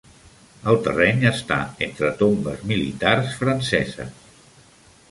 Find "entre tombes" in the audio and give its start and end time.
1.89-2.65